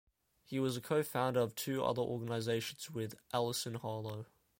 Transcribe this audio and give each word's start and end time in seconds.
He 0.43 0.59
was 0.59 0.75
a 0.75 0.81
co-founder 0.81 1.39
of 1.39 1.53
two 1.53 1.83
other 1.83 2.01
organizations 2.01 2.89
with 2.89 3.13
Alison 3.31 3.75
Harlow. 3.75 4.25